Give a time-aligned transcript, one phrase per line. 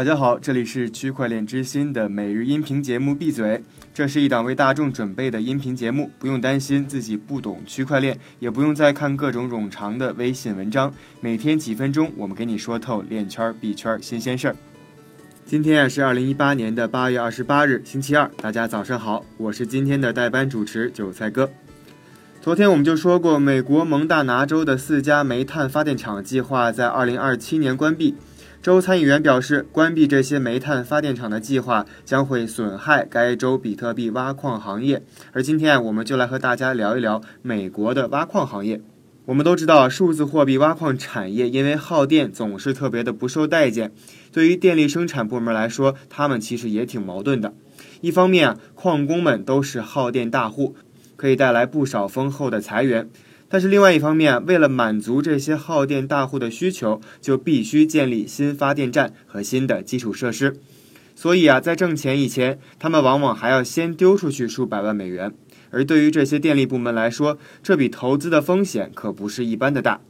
[0.00, 3.58] 大家好，这里是区块链之心的每日音频节目《闭嘴》，
[3.92, 10.90] 这是一档为大众准备的音频节目，不用担心自己不懂区块链，也不用再看各种冗长的微信文章，
[11.20, 14.56] 每天几分钟，我们给你说透链圈、币圈新鲜事儿。
[15.44, 21.50] 今天啊是二零一八年的八月二十八日，星期二，大家早上好，我是今天的代班主持韭菜哥。
[22.40, 28.14] 昨天我们就说过，美国蒙大拿州的四家煤炭发电厂计划在二零二七年关闭。
[28.62, 35.02] 州参议员表示，关闭这些煤炭发电厂的计划将会损害该州比特币挖矿行业。
[35.32, 38.82] 而今天，我们就来和大家聊一聊美国的挖矿行业。
[39.24, 43.92] 我们都知道，数字货币挖矿产业因为耗电，总是特别的不受待见。
[44.30, 47.54] 对于电力生产部门来说，他们其实也挺矛盾的。
[48.02, 50.76] 一方面啊，矿工们都是耗电大户，
[51.16, 53.08] 可以带来不少丰厚的财源。
[53.50, 60.56] 但是另外一方面，为了满足这些耗电大户的需求，就必须建立新发电站和新的基础设施。
[61.16, 65.34] 所以啊，在挣钱以前，他们往往还要先丢出去数百万美元。
[65.70, 70.00] 而对于这些电力部门来说，这笔投资的风险可不是一般的大。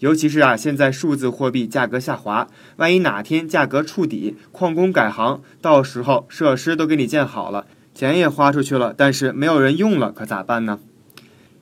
[0.00, 10.80] 尤其是啊，现在数字货币价格下滑，万一哪天价格触底，矿工改行，到时候设施都给你建好了，钱也花出去了，但是没有人用了，可咋办呢？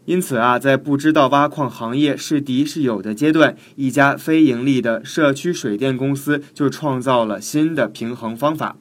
[0.09, 8.79] 因此啊，在不知道挖矿行业是敌是友的阶段，一家非盈利的社区水电公司就创造了新的平衡方法。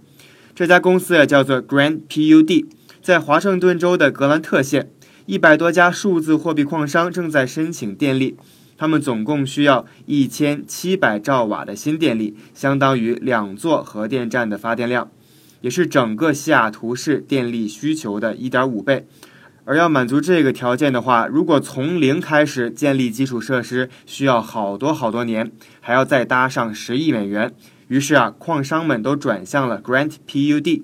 [0.56, 2.68] 这家公司呀叫做 Grand PUD，
[3.02, 4.90] 在华盛顿州的格兰特县，
[5.26, 8.38] 一百多家数字货币矿商正在申请电力，
[8.78, 15.12] 他们总共需要一千七百兆瓦的新电力，相当于两座核电站的发电量，
[15.60, 19.06] 也是整个西雅图市电力需求的一点五倍。
[19.68, 25.52] 而要满足这个条件的话，如果从零开始建立基础设施，需要好多好多年，
[25.82, 27.54] 还要再搭上十亿美元。
[27.90, 30.84] 于是啊，矿商们都转向了 Grant PUD。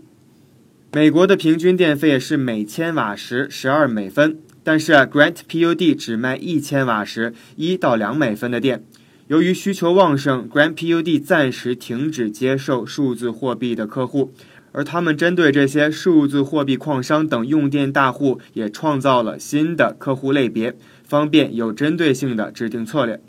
[0.91, 8.83] 美国的平均电费是每千瓦时十二美分，但是啊，Grant PUD 只卖一千瓦时一到两美分的电。
[9.27, 14.33] 由于需求旺盛，Grant PUD 暂时停止接受数字货币的客户。
[14.73, 20.75] 而他们针对这些数字货币矿商等用电大户，也创造了新的客户类别，
[21.07, 23.21] 方便有针对性的制定策略。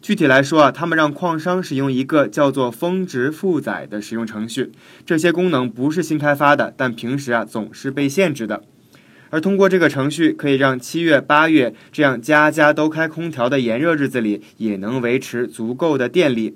[0.00, 4.70] 具体来说啊，他们让矿商使用一个叫做峰值负载的使用程序，
[5.04, 8.62] 这些功能不是新开发的，但平时啊总是被限制的。
[9.30, 16.54] 而通过这个程序，可以让七月、八月这样家家都开空调的炎热日子里，也能维持足够的电力。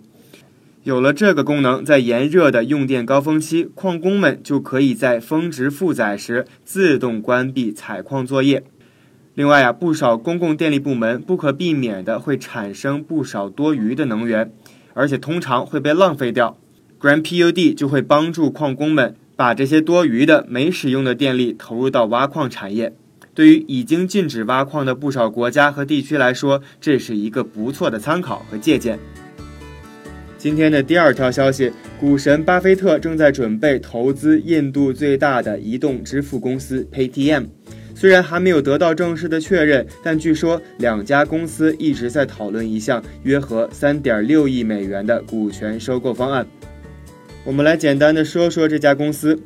[0.83, 8.65] 有了这个功能，在炎热的用电高峰期，矿工们就可以在峰值负载时自动关闭采矿作业。
[9.35, 14.51] 另外啊，不少公共电力部门不可避免的会产生不少多余的能源，
[14.95, 16.57] 而且通常会被浪费掉。
[16.99, 22.95] Grand PUD 就会帮助矿工们把这些多余的没使用的电力投入到挖矿产业。
[23.35, 28.99] 对于已经禁止挖矿的不少国家和地区来说，这是一个不错的参考和借鉴。
[30.41, 31.71] 今天的第二条消息，
[32.01, 37.45] 股神巴菲特正在准备投资印度最大的移动支付公司 Paytm。
[37.95, 46.47] 虽然还没有得到正式的确认，但据说两家公司一直在讨论一项约合三点六亿美元的股权收购方案。
[47.45, 49.39] 我们来简单的说说这家公司。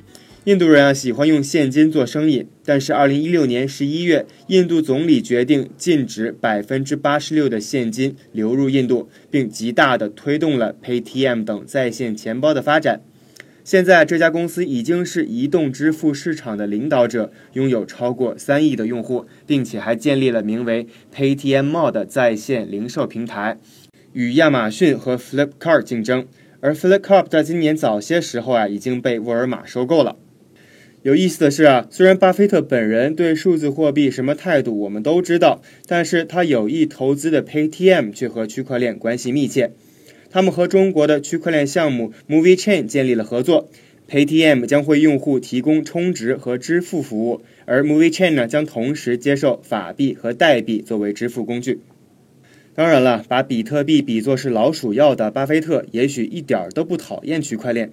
[0.44, 13.00] 印度人啊喜欢用现金做生意，但是二零一六年十一月，印度总理决定禁止百分之八十六的现金流入印度，并极大的推动了 Paytm 等在线钱包的发展。
[13.64, 23.56] 现在这家公司已经是移动支付市场的领导者，拥有超过三亿的用户，并且还建立了名为 Paytm Mall 的在线零售平台，
[24.12, 26.26] 与亚马逊和 Flipkart 竞争。
[26.60, 30.16] 而 Flipkart 在今年早些时候啊已经被沃尔玛收购了。
[31.04, 39.72] 有意思的是啊，虽然巴菲特本人对数字货币什么态度我们都知道，但是他有意投资的 Paytm 却和区块链关系密切。
[40.30, 43.68] 他们和中国的区块链项目 Movie Chain 建立了合作
[44.08, 51.80] ，Paytm 将为用户提供充值和支付服务，而 Movie Chain 呢将同时接受法币和代币作为支付工具。
[52.74, 57.92] 当然了，把比特币比作是老鼠药的巴菲特，也许一点都不讨厌区块链。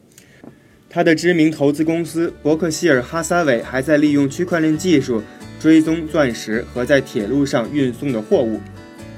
[0.94, 5.24] 他的知名投资公司伯克希尔哈撒韦还在利用区块链技术
[5.58, 8.60] 追踪钻石和在铁路上运送的货物。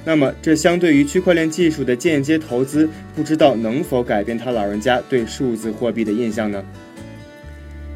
[0.06, 6.64] 那么，这相对于区块链技术的间接投资，不知道能否改变他老人家对数字货币的印象呢？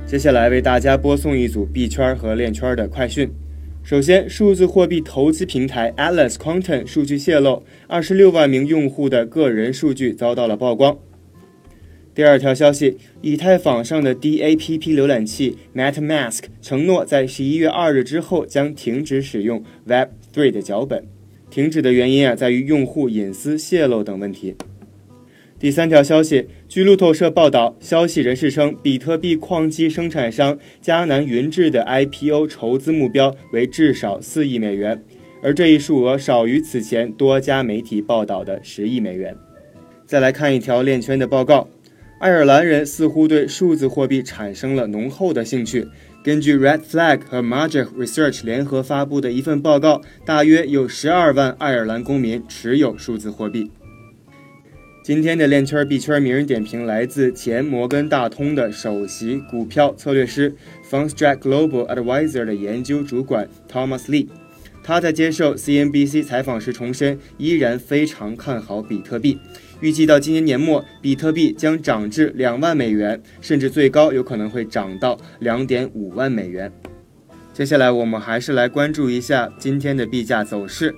[0.08, 3.30] 接下来为大家播送一组币圈和链圈的快讯。
[3.84, 10.98] 首先，数字货币投资平台 Atlas Quantum 数据泄露，二十六万名用户的个人数据遭到了曝光。
[12.18, 21.06] 第二条消息，以太坊上的 DAPP 浏览器 MetaMask 承诺在十一月二日之后将停止使用 Web3 的脚本。
[21.52, 24.56] 停止的原因啊，在于用户隐私泄露等问题。
[25.60, 35.00] 第三条消息，据路透社报道，消息人士称，比特币矿机生产商迦南云智的 IPO 筹资目标为至少四亿美元，
[35.44, 39.36] 而这一数额少于此前多家媒体报道的十亿美元。
[40.08, 41.68] 再来看一条链圈的报告。
[42.20, 45.88] 爱尔兰人似乎对数字货币产生了浓厚的兴趣。
[46.24, 53.70] 根据 Red Flag 和 Magic Research 联合发布的一份报告，大约有十二万爱尔兰公民持有数字货币。
[55.04, 60.56] 今天的链圈币圈名人点评来自前摩根大通的首席股票策略师
[60.90, 64.28] Funstrat Global Advisor 的研究主管 Thomas Lee。
[64.84, 69.38] 他在接受 CNBC 采访时重申，依然非常看好比特币。
[69.80, 76.72] 预计到今年年末，比特币将涨至两万美元，甚至最高有可能会涨到两点五万美元。
[77.54, 80.94] 接下来，我们还是来关注一下今天的币价走势。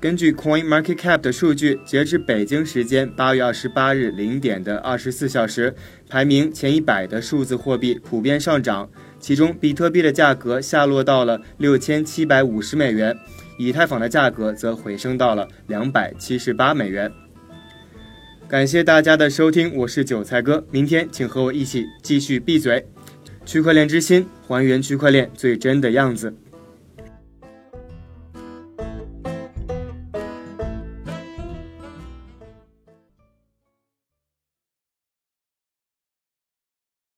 [0.00, 5.74] 根据 Coin Market Cap 的数据，截至北京时间八月二十八日零点的二十四小时，
[6.10, 13.16] 排名前一百的数字货币普遍上涨，其中比特币的价格下落到了六千七百五十美元，
[13.58, 17.10] 以太坊的价格则回升到了两百七十八美元。
[18.46, 20.64] 感谢大家的收听，我是韭菜哥。
[20.70, 22.86] 明天请和我一起继续闭嘴，
[23.46, 26.32] 区块链之心，还原区块链最真的样子。